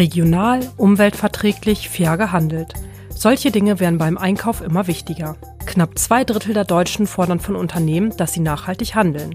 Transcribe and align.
Regional, 0.00 0.60
umweltverträglich, 0.78 1.90
fair 1.90 2.16
gehandelt. 2.16 2.72
Solche 3.10 3.50
Dinge 3.50 3.80
werden 3.80 3.98
beim 3.98 4.16
Einkauf 4.16 4.62
immer 4.62 4.86
wichtiger. 4.86 5.36
Knapp 5.66 5.98
zwei 5.98 6.24
Drittel 6.24 6.54
der 6.54 6.64
Deutschen 6.64 7.06
fordern 7.06 7.38
von 7.38 7.54
Unternehmen, 7.54 8.16
dass 8.16 8.32
sie 8.32 8.40
nachhaltig 8.40 8.94
handeln. 8.94 9.34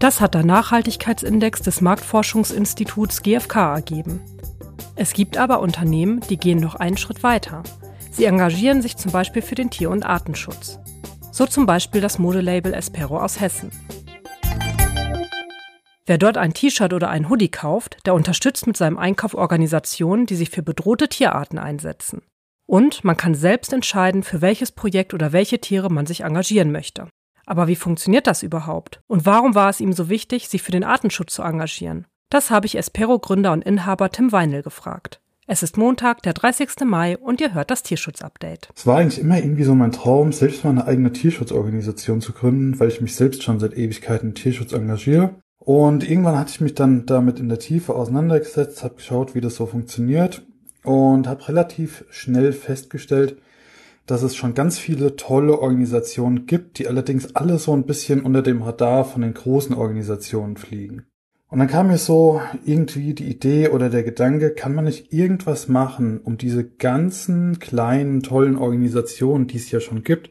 Das 0.00 0.20
hat 0.20 0.34
der 0.34 0.44
Nachhaltigkeitsindex 0.44 1.62
des 1.62 1.80
Marktforschungsinstituts 1.80 3.22
GfK 3.22 3.76
ergeben. 3.76 4.20
Es 4.96 5.12
gibt 5.12 5.36
aber 5.36 5.60
Unternehmen, 5.60 6.18
die 6.28 6.38
gehen 6.38 6.58
noch 6.58 6.74
einen 6.74 6.96
Schritt 6.96 7.22
weiter. 7.22 7.62
Sie 8.10 8.24
engagieren 8.24 8.82
sich 8.82 8.96
zum 8.96 9.12
Beispiel 9.12 9.42
für 9.42 9.54
den 9.54 9.70
Tier- 9.70 9.90
und 9.90 10.04
Artenschutz. 10.04 10.80
So 11.30 11.46
zum 11.46 11.66
Beispiel 11.66 12.00
das 12.00 12.18
Modelabel 12.18 12.74
Espero 12.74 13.20
aus 13.20 13.40
Hessen. 13.40 13.70
Wer 16.06 16.18
dort 16.18 16.36
ein 16.36 16.52
T-Shirt 16.52 16.92
oder 16.92 17.08
ein 17.08 17.30
Hoodie 17.30 17.50
kauft, 17.50 17.96
der 18.04 18.14
unterstützt 18.14 18.66
mit 18.66 18.76
seinem 18.76 18.98
Einkauf 18.98 19.32
Organisationen, 19.34 20.26
die 20.26 20.34
sich 20.34 20.50
für 20.50 20.62
bedrohte 20.62 21.08
Tierarten 21.08 21.58
einsetzen. 21.58 22.20
Und 22.66 23.04
man 23.04 23.16
kann 23.16 23.34
selbst 23.34 23.72
entscheiden, 23.72 24.22
für 24.22 24.42
welches 24.42 24.72
Projekt 24.72 25.14
oder 25.14 25.32
welche 25.32 25.60
Tiere 25.60 25.90
man 25.90 26.06
sich 26.06 26.20
engagieren 26.20 26.72
möchte. 26.72 27.08
Aber 27.46 27.68
wie 27.68 27.76
funktioniert 27.76 28.26
das 28.26 28.42
überhaupt? 28.42 29.00
Und 29.06 29.24
warum 29.24 29.54
war 29.54 29.70
es 29.70 29.80
ihm 29.80 29.92
so 29.92 30.08
wichtig, 30.10 30.48
sich 30.48 30.62
für 30.62 30.72
den 30.72 30.84
Artenschutz 30.84 31.34
zu 31.34 31.42
engagieren? 31.42 32.06
Das 32.30 32.50
habe 32.50 32.66
ich 32.66 32.76
Espero-Gründer 32.76 33.52
und 33.52 33.64
Inhaber 33.64 34.10
Tim 34.10 34.32
Weinl 34.32 34.62
gefragt. 34.62 35.20
Es 35.46 35.62
ist 35.62 35.76
Montag, 35.76 36.22
der 36.22 36.32
30. 36.32 36.70
Mai 36.86 37.18
und 37.18 37.40
ihr 37.40 37.52
hört 37.52 37.70
das 37.70 37.82
Tierschutz-Update. 37.82 38.70
Es 38.74 38.86
war 38.86 38.96
eigentlich 38.98 39.20
immer 39.20 39.36
irgendwie 39.36 39.64
so 39.64 39.74
mein 39.74 39.92
Traum, 39.92 40.32
selbst 40.32 40.64
mal 40.64 40.70
eine 40.70 40.86
eigene 40.86 41.12
Tierschutzorganisation 41.12 42.22
zu 42.22 42.32
gründen, 42.32 42.80
weil 42.80 42.88
ich 42.88 43.02
mich 43.02 43.14
selbst 43.14 43.42
schon 43.42 43.60
seit 43.60 43.76
Ewigkeiten 43.76 44.30
im 44.30 44.34
Tierschutz 44.34 44.72
engagiere. 44.72 45.34
Und 45.64 46.08
irgendwann 46.08 46.38
hatte 46.38 46.50
ich 46.50 46.60
mich 46.60 46.74
dann 46.74 47.06
damit 47.06 47.40
in 47.40 47.48
der 47.48 47.58
Tiefe 47.58 47.94
auseinandergesetzt, 47.94 48.84
habe 48.84 48.96
geschaut, 48.96 49.34
wie 49.34 49.40
das 49.40 49.56
so 49.56 49.66
funktioniert 49.66 50.42
und 50.82 51.26
habe 51.26 51.48
relativ 51.48 52.04
schnell 52.10 52.52
festgestellt, 52.52 53.38
dass 54.06 54.22
es 54.22 54.36
schon 54.36 54.52
ganz 54.52 54.78
viele 54.78 55.16
tolle 55.16 55.58
Organisationen 55.58 56.44
gibt, 56.44 56.78
die 56.78 56.86
allerdings 56.86 57.34
alle 57.34 57.58
so 57.58 57.72
ein 57.72 57.86
bisschen 57.86 58.22
unter 58.22 58.42
dem 58.42 58.60
Radar 58.60 59.06
von 59.06 59.22
den 59.22 59.32
großen 59.32 59.74
Organisationen 59.74 60.58
fliegen. 60.58 61.06
Und 61.48 61.60
dann 61.60 61.68
kam 61.68 61.86
mir 61.86 61.98
so 61.98 62.42
irgendwie 62.66 63.14
die 63.14 63.30
Idee 63.30 63.68
oder 63.68 63.88
der 63.88 64.02
Gedanke, 64.02 64.50
kann 64.50 64.74
man 64.74 64.84
nicht 64.84 65.12
irgendwas 65.12 65.68
machen, 65.68 66.20
um 66.20 66.36
diese 66.36 66.64
ganzen 66.64 67.58
kleinen, 67.58 68.22
tollen 68.22 68.56
Organisationen, 68.56 69.46
die 69.46 69.56
es 69.56 69.70
ja 69.70 69.80
schon 69.80 70.02
gibt, 70.02 70.30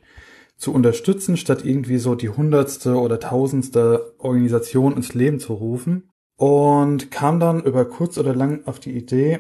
zu 0.64 0.74
unterstützen, 0.74 1.36
statt 1.36 1.66
irgendwie 1.66 1.98
so 1.98 2.16
die 2.16 2.30
hundertste 2.30 2.96
oder 2.96 3.20
tausendste 3.20 4.14
Organisation 4.18 4.96
ins 4.96 5.14
Leben 5.14 5.40
zu 5.40 5.54
rufen. 5.54 6.10
Und 6.38 7.12
kam 7.12 7.40
dann 7.40 7.64
über 7.64 7.86
kurz 7.86 8.18
oder 8.18 8.34
lang 8.34 8.66
auf 8.66 8.80
die 8.80 8.96
Idee, 8.98 9.40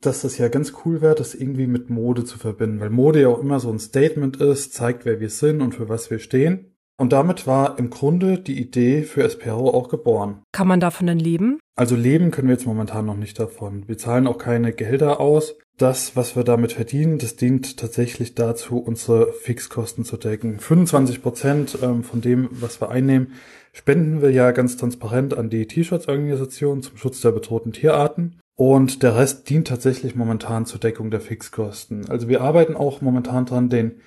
dass 0.00 0.22
das 0.22 0.36
ja 0.36 0.48
ganz 0.48 0.74
cool 0.84 1.00
wäre, 1.00 1.14
das 1.14 1.34
irgendwie 1.34 1.66
mit 1.66 1.88
Mode 1.88 2.24
zu 2.24 2.38
verbinden, 2.38 2.80
weil 2.80 2.90
Mode 2.90 3.22
ja 3.22 3.28
auch 3.28 3.40
immer 3.40 3.60
so 3.60 3.70
ein 3.70 3.78
Statement 3.78 4.36
ist, 4.38 4.74
zeigt, 4.74 5.04
wer 5.04 5.20
wir 5.20 5.30
sind 5.30 5.62
und 5.62 5.74
für 5.74 5.88
was 5.88 6.10
wir 6.10 6.18
stehen. 6.18 6.67
Und 7.00 7.12
damit 7.12 7.46
war 7.46 7.78
im 7.78 7.90
Grunde 7.90 8.38
die 8.38 8.60
Idee 8.60 9.02
für 9.02 9.22
Espero 9.22 9.70
auch 9.70 9.88
geboren. 9.88 10.42
Kann 10.52 10.66
man 10.66 10.80
davon 10.80 11.06
denn 11.06 11.20
leben? 11.20 11.60
Also 11.76 11.94
leben 11.94 12.32
können 12.32 12.48
wir 12.48 12.56
jetzt 12.56 12.66
momentan 12.66 13.06
noch 13.06 13.16
nicht 13.16 13.38
davon. 13.38 13.86
Wir 13.86 13.96
zahlen 13.96 14.26
auch 14.26 14.36
keine 14.36 14.72
Gehälter 14.72 15.20
aus. 15.20 15.54
Das, 15.76 16.16
was 16.16 16.34
wir 16.34 16.42
damit 16.42 16.72
verdienen, 16.72 17.18
das 17.18 17.36
dient 17.36 17.76
tatsächlich 17.76 18.34
dazu, 18.34 18.78
unsere 18.78 19.32
Fixkosten 19.32 20.04
zu 20.04 20.16
decken. 20.16 20.58
25 20.58 21.22
Prozent 21.22 21.78
ähm, 21.80 22.02
von 22.02 22.20
dem, 22.20 22.48
was 22.50 22.80
wir 22.80 22.90
einnehmen, 22.90 23.34
spenden 23.72 24.20
wir 24.20 24.32
ja 24.32 24.50
ganz 24.50 24.76
transparent 24.76 25.38
an 25.38 25.50
die 25.50 25.68
T-Shirts-Organisation 25.68 26.82
zum 26.82 26.96
Schutz 26.96 27.20
der 27.20 27.30
bedrohten 27.30 27.72
Tierarten. 27.72 28.40
Und 28.56 29.04
der 29.04 29.14
Rest 29.14 29.48
dient 29.48 29.68
tatsächlich 29.68 30.16
momentan 30.16 30.66
zur 30.66 30.80
Deckung 30.80 31.12
der 31.12 31.20
Fixkosten. 31.20 32.08
Also 32.08 32.28
wir 32.28 32.40
arbeiten 32.40 32.74
auch 32.74 33.00
momentan 33.00 33.46
dran, 33.46 33.68
den 33.68 34.00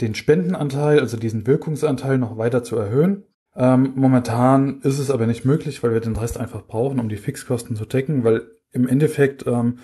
den 0.00 0.14
Spendenanteil, 0.14 1.00
also 1.00 1.16
diesen 1.16 1.46
Wirkungsanteil 1.46 2.18
noch 2.18 2.36
weiter 2.36 2.64
zu 2.64 2.76
erhöhen. 2.76 3.24
Ähm, 3.56 3.92
momentan 3.94 4.80
ist 4.82 4.98
es 4.98 5.10
aber 5.10 5.26
nicht 5.26 5.44
möglich, 5.44 5.82
weil 5.82 5.92
wir 5.92 6.00
den 6.00 6.16
Rest 6.16 6.38
einfach 6.38 6.66
brauchen, 6.66 6.98
um 6.98 7.08
die 7.08 7.16
Fixkosten 7.16 7.76
zu 7.76 7.84
decken, 7.84 8.24
weil 8.24 8.42
im 8.72 8.88
Endeffekt, 8.88 9.46
ähm, 9.46 9.78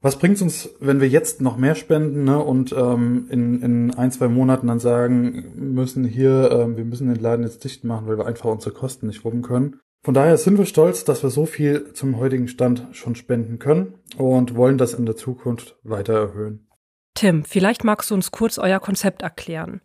was 0.00 0.18
bringt 0.18 0.36
es 0.36 0.42
uns, 0.42 0.70
wenn 0.78 1.00
wir 1.00 1.08
jetzt 1.08 1.40
noch 1.40 1.56
mehr 1.56 1.74
spenden 1.74 2.24
ne, 2.24 2.38
und 2.38 2.72
ähm, 2.72 3.26
in, 3.28 3.60
in 3.62 3.94
ein, 3.94 4.12
zwei 4.12 4.28
Monaten 4.28 4.68
dann 4.68 4.78
sagen 4.78 5.52
müssen, 5.56 6.04
hier, 6.04 6.50
ähm, 6.52 6.76
wir 6.76 6.84
müssen 6.84 7.12
den 7.12 7.20
Laden 7.20 7.44
jetzt 7.44 7.64
dicht 7.64 7.84
machen, 7.84 8.06
weil 8.06 8.16
wir 8.16 8.26
einfach 8.26 8.50
unsere 8.50 8.74
Kosten 8.74 9.08
nicht 9.08 9.24
wuppen 9.24 9.42
können. 9.42 9.80
Von 10.02 10.14
daher 10.14 10.38
sind 10.38 10.56
wir 10.56 10.64
stolz, 10.64 11.04
dass 11.04 11.22
wir 11.22 11.28
so 11.28 11.44
viel 11.44 11.92
zum 11.92 12.16
heutigen 12.18 12.48
Stand 12.48 12.88
schon 12.92 13.16
spenden 13.16 13.58
können 13.58 13.96
und 14.16 14.56
wollen 14.56 14.78
das 14.78 14.94
in 14.94 15.04
der 15.04 15.16
Zukunft 15.16 15.78
weiter 15.82 16.14
erhöhen. 16.14 16.69
Tim, 17.14 17.44
vielleicht 17.44 17.84
magst 17.84 18.10
du 18.10 18.14
uns 18.14 18.30
kurz 18.30 18.58
euer 18.58 18.80
Konzept 18.80 19.22
erklären. 19.22 19.80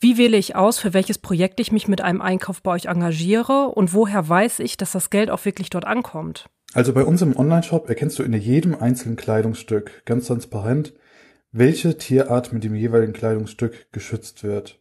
Wie 0.00 0.18
wähle 0.18 0.36
ich 0.36 0.56
aus, 0.56 0.78
für 0.78 0.94
welches 0.94 1.18
Projekt 1.18 1.60
ich 1.60 1.70
mich 1.70 1.86
mit 1.86 2.00
einem 2.00 2.20
Einkauf 2.20 2.60
bei 2.62 2.72
euch 2.72 2.86
engagiere 2.86 3.68
und 3.68 3.94
woher 3.94 4.28
weiß 4.28 4.58
ich, 4.58 4.76
dass 4.76 4.92
das 4.92 5.10
Geld 5.10 5.30
auch 5.30 5.44
wirklich 5.44 5.70
dort 5.70 5.84
ankommt? 5.84 6.48
Also 6.74 6.92
bei 6.92 7.04
uns 7.04 7.22
im 7.22 7.36
Online-Shop 7.36 7.88
erkennst 7.88 8.18
du 8.18 8.22
in 8.22 8.32
jedem 8.32 8.74
einzelnen 8.74 9.16
Kleidungsstück 9.16 10.04
ganz 10.04 10.26
transparent, 10.26 10.94
welche 11.52 11.98
Tierart 11.98 12.52
mit 12.52 12.64
dem 12.64 12.74
jeweiligen 12.74 13.12
Kleidungsstück 13.12 13.92
geschützt 13.92 14.42
wird. 14.42 14.80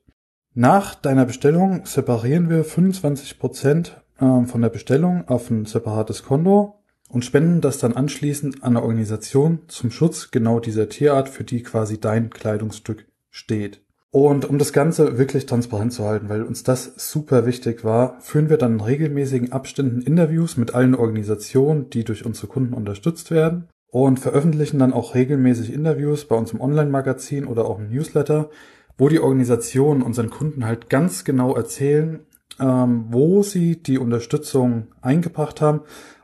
Nach 0.53 0.95
deiner 0.95 1.25
Bestellung 1.25 1.85
separieren 1.85 2.49
wir 2.49 2.63
25 2.63 3.37
Prozent 3.39 4.01
ähm, 4.19 4.47
von 4.47 4.61
der 4.61 4.69
Bestellung 4.69 5.27
auf 5.27 5.49
ein 5.49 5.65
separates 5.65 6.23
Konto 6.23 6.80
und 7.11 7.25
spenden 7.25 7.61
das 7.61 7.77
dann 7.77 7.93
anschließend 7.93 8.63
an 8.63 8.77
eine 8.77 8.83
Organisation 8.83 9.59
zum 9.67 9.91
Schutz 9.91 10.31
genau 10.31 10.59
dieser 10.59 10.87
Tierart, 10.87 11.27
für 11.27 11.43
die 11.43 11.61
quasi 11.61 11.99
dein 11.99 12.29
Kleidungsstück 12.29 13.05
steht. 13.29 13.81
Und 14.11 14.45
um 14.45 14.57
das 14.57 14.73
Ganze 14.73 15.17
wirklich 15.17 15.45
transparent 15.45 15.93
zu 15.93 16.05
halten, 16.05 16.29
weil 16.29 16.43
uns 16.43 16.63
das 16.63 16.93
super 16.97 17.45
wichtig 17.45 17.83
war, 17.83 18.19
führen 18.19 18.49
wir 18.49 18.57
dann 18.57 18.73
in 18.73 18.81
regelmäßigen 18.81 19.51
Abständen 19.51 20.01
Interviews 20.01 20.57
mit 20.57 20.73
allen 20.73 20.95
Organisationen, 20.95 21.89
die 21.89 22.03
durch 22.03 22.25
unsere 22.25 22.47
Kunden 22.47 22.73
unterstützt 22.73 23.31
werden 23.31 23.67
und 23.87 24.19
veröffentlichen 24.19 24.79
dann 24.79 24.93
auch 24.93 25.15
regelmäßig 25.15 25.73
Interviews 25.73 26.25
bei 26.25 26.35
uns 26.35 26.51
im 26.51 26.61
Online-Magazin 26.61 27.45
oder 27.45 27.65
auch 27.65 27.79
im 27.79 27.89
Newsletter, 27.89 28.49
wo 28.97 29.07
die 29.07 29.19
Organisationen 29.19 30.01
unseren 30.01 30.29
Kunden 30.29 30.65
halt 30.65 30.89
ganz 30.89 31.23
genau 31.23 31.55
erzählen, 31.55 32.19
ähm, 32.59 33.05
wo 33.09 33.43
sie 33.43 33.81
die 33.81 33.97
Unterstützung 33.97 34.87
eingebracht 35.01 35.61
haben 35.61 35.81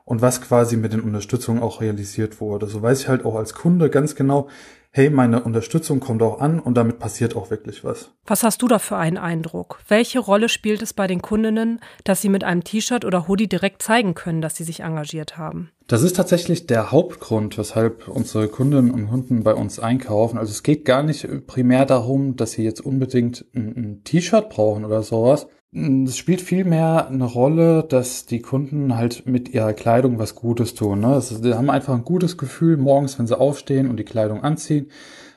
und 0.07 0.22
was 0.22 0.41
quasi 0.41 0.78
mit 0.78 0.94
den 0.94 1.01
Unterstützungen 1.01 1.62
auch 1.62 1.81
realisiert 1.81 2.40
wurde. 2.40 2.66
So 2.68 2.81
weiß 2.81 3.01
ich 3.01 3.07
halt 3.09 3.25
auch 3.25 3.35
als 3.35 3.53
Kunde 3.53 3.90
ganz 3.90 4.16
genau, 4.16 4.47
hey, 4.91 5.09
meine 5.09 5.44
Unterstützung 5.44 6.00
kommt 6.00 6.23
auch 6.23 6.40
an 6.40 6.59
und 6.59 6.75
damit 6.75 6.97
passiert 6.97 7.35
auch 7.35 7.51
wirklich 7.51 7.84
was. 7.84 8.09
Was 8.25 8.41
hast 8.41 8.62
du 8.62 8.69
da 8.69 8.79
für 8.79 8.95
einen 8.95 9.18
Eindruck? 9.18 9.79
Welche 9.90 10.19
Rolle 10.19 10.47
spielt 10.47 10.81
es 10.81 10.94
bei 10.94 11.07
den 11.07 11.22
Kundinnen, 11.22 11.81
dass 12.06 12.22
sie 12.22 12.29
mit 12.29 12.45
einem 12.45 12.63
T-Shirt 12.63 13.03
oder 13.03 13.28
Hoodie 13.28 13.50
direkt 13.50 13.84
zeigen 13.84 14.16
können, 14.16 14.41
dass 14.41 14.56
sie 14.56 14.63
sich 14.63 14.79
engagiert 14.79 15.38
haben? 15.38 15.72
Das 15.87 16.03
ist 16.03 16.17
tatsächlich 16.17 16.67
der 16.67 16.91
Hauptgrund, 16.91 17.57
weshalb 17.57 18.09
unsere 18.09 18.49
Kundinnen 18.49 18.91
und 18.91 19.07
Kunden 19.07 19.43
bei 19.43 19.53
uns 19.53 19.79
einkaufen. 19.79 20.37
Also 20.37 20.51
es 20.51 20.61
geht 20.61 20.83
gar 20.83 21.01
nicht 21.01 21.47
primär 21.47 21.85
darum, 21.85 22.35
dass 22.35 22.51
sie 22.51 22.63
jetzt 22.63 22.81
unbedingt 22.81 23.45
ein, 23.55 24.01
T-Shirt 24.03 24.49
brauchen 24.49 24.83
oder 24.83 25.01
sowas, 25.01 25.47
es 25.73 26.17
spielt 26.17 26.41
vielmehr 26.41 27.07
eine 27.07 27.25
Rolle, 27.25 27.83
dass 27.83 28.25
die 28.25 28.41
Kunden 28.41 28.95
halt 28.95 29.25
mit 29.25 29.49
ihrer 29.49 29.73
Kleidung 29.73 30.17
was 30.17 30.33
Gutes 30.35 30.73
tun. 30.73 31.01
Ne? 31.01 31.07
Also, 31.07 31.41
sie 31.41 31.53
haben 31.53 31.69
einfach 31.69 31.93
ein 31.93 32.05
gutes 32.05 32.37
Gefühl 32.37 32.77
morgens, 32.77 33.19
wenn 33.19 33.27
sie 33.27 33.37
aufstehen 33.37 33.89
und 33.89 33.97
die 33.97 34.05
Kleidung 34.05 34.43
anziehen. 34.43 34.89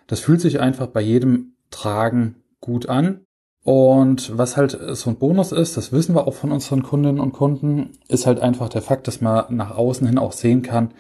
Das 0.06 0.20
fühlt 0.20 0.40
sich 0.40 0.60
einfach 0.60 0.86
bei 0.86 1.00
jedem 1.00 1.54
Tragen 1.70 2.36
gut 2.60 2.88
an. 2.88 3.26
Und 3.62 4.36
was 4.36 4.56
halt 4.56 4.78
so 4.92 5.10
ein 5.10 5.16
Bonus 5.16 5.52
ist, 5.52 5.76
das 5.76 5.92
wissen 5.92 6.14
wir 6.14 6.26
auch 6.26 6.34
von 6.34 6.50
unseren 6.50 6.82
Kundinnen 6.82 7.20
und 7.20 7.32
Kunden, 7.32 7.90
ist 8.08 8.26
halt 8.26 8.40
einfach 8.40 8.68
der 8.68 8.82
Fakt, 8.82 9.06
dass 9.06 9.20
man 9.20 9.54
nach 9.54 9.76
außen 9.76 10.06
hin 10.06 10.18
auch 10.18 10.32
sehen 10.32 10.62
kann, 10.62 10.94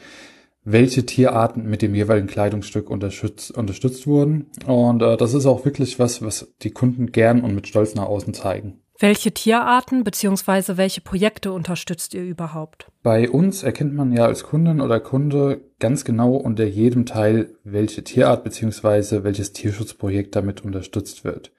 welche 0.62 1.06
Tierarten 1.06 1.68
mit 1.68 1.80
dem 1.80 1.94
jeweiligen 1.94 2.26
Kleidungsstück 2.26 2.90
unterstützt, 2.90 3.50
unterstützt 3.50 4.06
wurden. 4.06 4.46
Und 4.66 5.00
äh, 5.00 5.16
das 5.16 5.32
ist 5.32 5.46
auch 5.46 5.64
wirklich 5.64 5.98
was, 5.98 6.22
was 6.22 6.52
die 6.62 6.70
Kunden 6.70 7.12
gern 7.12 7.42
und 7.42 7.54
mit 7.54 7.66
Stolz 7.66 7.94
nach 7.94 8.04
außen 8.04 8.34
zeigen. 8.34 8.80
Welche 8.98 9.32
Tierarten 9.32 10.04
bzw. 10.04 10.76
welche 10.76 11.00
Projekte 11.00 11.52
unterstützt 11.52 12.12
ihr 12.12 12.22
überhaupt? 12.22 12.88
Bei 13.02 13.30
uns 13.30 13.62
erkennt 13.62 13.94
man 13.94 14.12
ja 14.12 14.26
als 14.26 14.42
Kundin 14.42 14.82
oder 14.82 15.00
Kunde 15.00 15.62
ganz 15.78 16.04
genau 16.04 16.34
unter 16.34 16.66
jedem 16.66 17.06
Teil, 17.06 17.54
welche 17.64 18.04
Tierart 18.04 18.44
bzw. 18.44 19.24
welches 19.24 19.54
Tierschutzprojekt 19.54 20.36
damit 20.36 20.62
unterstützt 20.62 21.24
wird. 21.24 21.50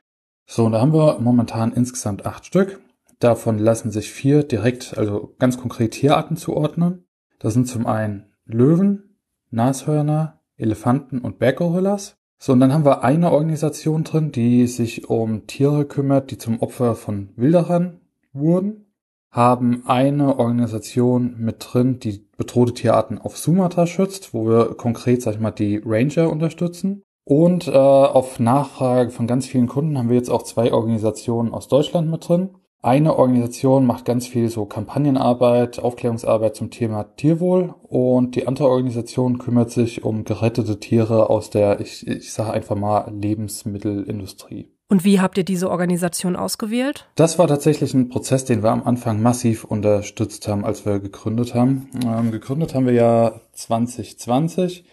So, 0.53 0.65
und 0.65 0.73
da 0.73 0.81
haben 0.81 0.93
wir 0.93 1.19
momentan 1.21 1.71
insgesamt 1.71 2.25
acht 2.25 2.45
Stück. 2.45 2.81
Davon 3.19 3.57
lassen 3.57 3.89
sich 3.89 4.11
vier 4.11 4.43
direkt, 4.43 4.97
also 4.97 5.33
ganz 5.39 5.57
konkret 5.57 5.91
Tierarten 5.91 6.35
zuordnen. 6.35 7.05
Das 7.39 7.53
sind 7.53 7.69
zum 7.69 7.87
einen 7.87 8.25
Löwen, 8.43 9.15
Nashörner, 9.49 10.41
Elefanten 10.57 11.19
und 11.19 11.39
Berggorillas. 11.39 12.17
So, 12.37 12.51
und 12.51 12.59
dann 12.59 12.73
haben 12.73 12.83
wir 12.83 13.01
eine 13.01 13.31
Organisation 13.31 14.03
drin, 14.03 14.33
die 14.33 14.67
sich 14.67 15.09
um 15.09 15.47
Tiere 15.47 15.85
kümmert, 15.85 16.31
die 16.31 16.37
zum 16.37 16.61
Opfer 16.61 16.95
von 16.95 17.29
Wilderern 17.37 18.01
wurden. 18.33 18.87
haben 19.29 19.83
eine 19.85 20.37
Organisation 20.37 21.37
mit 21.37 21.65
drin, 21.65 21.99
die 21.99 22.27
bedrohte 22.35 22.73
Tierarten 22.73 23.19
auf 23.19 23.37
Sumatra 23.37 23.87
schützt, 23.87 24.33
wo 24.33 24.45
wir 24.45 24.75
konkret, 24.75 25.21
sag 25.21 25.35
ich 25.35 25.39
mal, 25.39 25.51
die 25.51 25.81
Ranger 25.85 26.29
unterstützen. 26.29 27.03
Und 27.23 27.67
äh, 27.67 27.71
auf 27.71 28.39
Nachfrage 28.39 29.11
von 29.11 29.27
ganz 29.27 29.45
vielen 29.45 29.67
Kunden 29.67 29.97
haben 29.97 30.09
wir 30.09 30.17
jetzt 30.17 30.31
auch 30.31 30.43
zwei 30.43 30.73
Organisationen 30.73 31.53
aus 31.53 31.67
Deutschland 31.67 32.09
mit 32.09 32.27
drin. 32.27 32.49
Eine 32.83 33.15
Organisation 33.15 33.85
macht 33.85 34.05
ganz 34.05 34.25
viel 34.25 34.49
so 34.49 34.65
Kampagnenarbeit, 34.65 35.77
Aufklärungsarbeit 35.77 36.55
zum 36.55 36.71
Thema 36.71 37.03
Tierwohl 37.15 37.75
und 37.83 38.35
die 38.35 38.47
andere 38.47 38.69
Organisation 38.69 39.37
kümmert 39.37 39.69
sich 39.69 40.03
um 40.03 40.23
gerettete 40.23 40.79
Tiere 40.79 41.29
aus 41.29 41.51
der, 41.51 41.79
ich, 41.79 42.07
ich 42.07 42.33
sage 42.33 42.53
einfach 42.53 42.75
mal, 42.75 43.11
Lebensmittelindustrie. 43.13 44.71
Und 44.89 45.05
wie 45.05 45.21
habt 45.21 45.37
ihr 45.37 45.45
diese 45.45 45.69
Organisation 45.69 46.35
ausgewählt? 46.35 47.07
Das 47.15 47.37
war 47.37 47.47
tatsächlich 47.47 47.93
ein 47.93 48.09
Prozess, 48.09 48.45
den 48.45 48.63
wir 48.63 48.71
am 48.71 48.83
Anfang 48.83 49.21
massiv 49.21 49.63
unterstützt 49.63 50.47
haben, 50.47 50.65
als 50.65 50.83
wir 50.83 50.99
gegründet 50.99 51.53
haben. 51.53 51.87
Ähm, 52.03 52.31
gegründet 52.31 52.73
haben 52.73 52.87
wir 52.87 52.93
ja 52.93 53.39
2020 53.53 54.85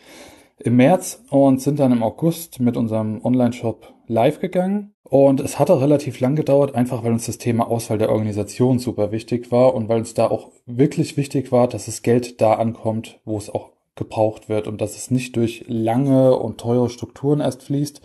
im 0.60 0.76
März 0.76 1.22
und 1.30 1.60
sind 1.60 1.78
dann 1.78 1.92
im 1.92 2.02
August 2.02 2.60
mit 2.60 2.76
unserem 2.76 3.24
Online-Shop 3.24 3.94
live 4.06 4.40
gegangen. 4.40 4.94
Und 5.04 5.40
es 5.40 5.58
hatte 5.58 5.80
relativ 5.80 6.20
lang 6.20 6.36
gedauert, 6.36 6.74
einfach 6.74 7.02
weil 7.02 7.12
uns 7.12 7.26
das 7.26 7.38
Thema 7.38 7.68
Auswahl 7.68 7.98
der 7.98 8.10
Organisation 8.10 8.78
super 8.78 9.10
wichtig 9.10 9.50
war 9.50 9.74
und 9.74 9.88
weil 9.88 10.00
uns 10.00 10.14
da 10.14 10.26
auch 10.26 10.50
wirklich 10.66 11.16
wichtig 11.16 11.50
war, 11.50 11.66
dass 11.68 11.86
das 11.86 12.02
Geld 12.02 12.40
da 12.40 12.54
ankommt, 12.54 13.20
wo 13.24 13.38
es 13.38 13.48
auch 13.48 13.70
gebraucht 13.94 14.48
wird 14.48 14.66
und 14.66 14.80
dass 14.80 14.96
es 14.96 15.10
nicht 15.10 15.36
durch 15.36 15.64
lange 15.66 16.36
und 16.36 16.58
teure 16.58 16.90
Strukturen 16.90 17.40
erst 17.40 17.62
fließt, 17.62 18.00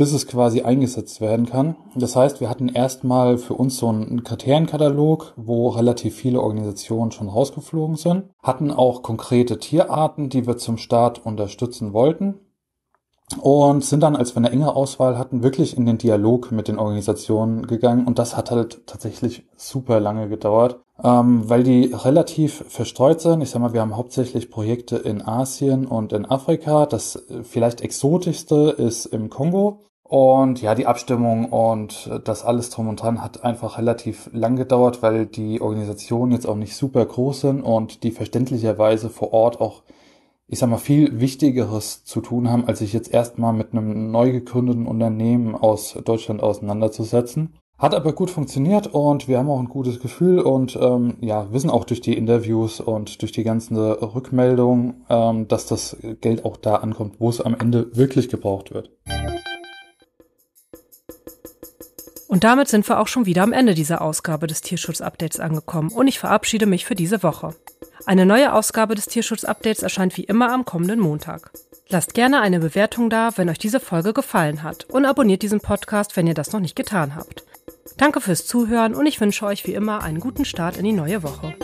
bis 0.00 0.14
es 0.14 0.26
quasi 0.26 0.62
eingesetzt 0.62 1.20
werden 1.20 1.44
kann. 1.44 1.76
Das 1.94 2.16
heißt, 2.16 2.40
wir 2.40 2.48
hatten 2.48 2.70
erstmal 2.70 3.36
für 3.36 3.52
uns 3.52 3.76
so 3.76 3.90
einen 3.90 4.24
Kriterienkatalog, 4.24 5.34
wo 5.36 5.68
relativ 5.68 6.14
viele 6.14 6.40
Organisationen 6.40 7.12
schon 7.12 7.28
rausgeflogen 7.28 7.96
sind, 7.96 8.24
hatten 8.42 8.70
auch 8.70 9.02
konkrete 9.02 9.58
Tierarten, 9.58 10.30
die 10.30 10.46
wir 10.46 10.56
zum 10.56 10.78
Start 10.78 11.26
unterstützen 11.26 11.92
wollten 11.92 12.36
und 13.42 13.84
sind 13.84 14.02
dann, 14.02 14.16
als 14.16 14.34
wir 14.34 14.38
eine 14.38 14.50
enge 14.50 14.74
Auswahl 14.74 15.18
hatten, 15.18 15.42
wirklich 15.42 15.76
in 15.76 15.84
den 15.84 15.98
Dialog 15.98 16.50
mit 16.50 16.68
den 16.68 16.78
Organisationen 16.78 17.66
gegangen 17.66 18.06
und 18.06 18.18
das 18.18 18.38
hat 18.38 18.50
halt 18.50 18.86
tatsächlich 18.86 19.44
super 19.58 20.00
lange 20.00 20.30
gedauert, 20.30 20.80
ähm, 21.04 21.46
weil 21.50 21.62
die 21.62 21.92
relativ 21.92 22.64
verstreut 22.68 23.20
sind. 23.20 23.42
Ich 23.42 23.50
sag 23.50 23.60
mal, 23.60 23.74
wir 23.74 23.82
haben 23.82 23.98
hauptsächlich 23.98 24.50
Projekte 24.50 24.96
in 24.96 25.20
Asien 25.20 25.84
und 25.84 26.14
in 26.14 26.24
Afrika. 26.24 26.86
Das 26.86 27.22
vielleicht 27.42 27.82
exotischste 27.82 28.74
ist 28.78 29.04
im 29.04 29.28
Kongo. 29.28 29.80
Und 30.10 30.60
ja, 30.60 30.74
die 30.74 30.88
Abstimmung 30.88 31.44
und 31.52 32.10
das 32.24 32.44
alles 32.44 32.70
drum 32.70 32.88
und 32.88 33.00
dran 33.00 33.22
hat 33.22 33.44
einfach 33.44 33.78
relativ 33.78 34.28
lang 34.32 34.56
gedauert, 34.56 35.04
weil 35.04 35.24
die 35.24 35.60
Organisationen 35.60 36.32
jetzt 36.32 36.48
auch 36.48 36.56
nicht 36.56 36.74
super 36.74 37.06
groß 37.06 37.42
sind 37.42 37.62
und 37.62 38.02
die 38.02 38.10
verständlicherweise 38.10 39.08
vor 39.08 39.32
Ort 39.32 39.60
auch, 39.60 39.84
ich 40.48 40.58
sag 40.58 40.68
mal, 40.68 40.78
viel 40.78 41.20
Wichtigeres 41.20 42.02
zu 42.02 42.20
tun 42.22 42.50
haben, 42.50 42.64
als 42.64 42.80
sich 42.80 42.92
jetzt 42.92 43.14
erstmal 43.14 43.52
mit 43.52 43.70
einem 43.70 44.10
neu 44.10 44.32
gegründeten 44.32 44.88
Unternehmen 44.88 45.54
aus 45.54 45.96
Deutschland 46.04 46.42
auseinanderzusetzen. 46.42 47.54
Hat 47.78 47.94
aber 47.94 48.12
gut 48.12 48.30
funktioniert 48.30 48.88
und 48.88 49.28
wir 49.28 49.38
haben 49.38 49.48
auch 49.48 49.60
ein 49.60 49.68
gutes 49.68 50.00
Gefühl 50.00 50.40
und 50.40 50.76
ähm, 50.82 51.18
ja, 51.20 51.52
wissen 51.52 51.70
auch 51.70 51.84
durch 51.84 52.00
die 52.00 52.18
Interviews 52.18 52.80
und 52.80 53.22
durch 53.22 53.30
die 53.30 53.44
ganzen 53.44 53.76
Rückmeldungen, 53.76 55.04
ähm, 55.08 55.46
dass 55.46 55.66
das 55.66 55.96
Geld 56.20 56.44
auch 56.44 56.56
da 56.56 56.74
ankommt, 56.74 57.20
wo 57.20 57.28
es 57.28 57.40
am 57.40 57.54
Ende 57.54 57.96
wirklich 57.96 58.28
gebraucht 58.28 58.74
wird. 58.74 58.90
Und 62.30 62.44
damit 62.44 62.68
sind 62.68 62.88
wir 62.88 63.00
auch 63.00 63.08
schon 63.08 63.26
wieder 63.26 63.42
am 63.42 63.52
Ende 63.52 63.74
dieser 63.74 64.00
Ausgabe 64.00 64.46
des 64.46 64.60
Tierschutz-Updates 64.60 65.40
angekommen 65.40 65.90
und 65.90 66.06
ich 66.06 66.20
verabschiede 66.20 66.64
mich 66.64 66.84
für 66.84 66.94
diese 66.94 67.24
Woche. 67.24 67.56
Eine 68.06 68.24
neue 68.24 68.52
Ausgabe 68.52 68.94
des 68.94 69.06
Tierschutz-Updates 69.06 69.82
erscheint 69.82 70.16
wie 70.16 70.22
immer 70.22 70.52
am 70.52 70.64
kommenden 70.64 71.00
Montag. 71.00 71.50
Lasst 71.88 72.14
gerne 72.14 72.40
eine 72.40 72.60
Bewertung 72.60 73.10
da, 73.10 73.30
wenn 73.34 73.48
euch 73.48 73.58
diese 73.58 73.80
Folge 73.80 74.12
gefallen 74.12 74.62
hat 74.62 74.84
und 74.84 75.06
abonniert 75.06 75.42
diesen 75.42 75.58
Podcast, 75.58 76.16
wenn 76.16 76.28
ihr 76.28 76.34
das 76.34 76.52
noch 76.52 76.60
nicht 76.60 76.76
getan 76.76 77.16
habt. 77.16 77.42
Danke 77.96 78.20
fürs 78.20 78.46
Zuhören 78.46 78.94
und 78.94 79.06
ich 79.06 79.20
wünsche 79.20 79.44
euch 79.44 79.66
wie 79.66 79.74
immer 79.74 80.04
einen 80.04 80.20
guten 80.20 80.44
Start 80.44 80.76
in 80.76 80.84
die 80.84 80.92
neue 80.92 81.24
Woche. 81.24 81.56